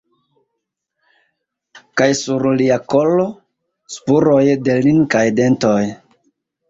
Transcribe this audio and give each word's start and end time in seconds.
Kaj 2.01 2.07
sur 2.21 2.47
lia 2.61 2.77
kolo– 2.93 3.27
spuroj 3.97 4.43
de 4.69 4.79
linkaj 4.87 5.25
dentoj. 5.43 5.79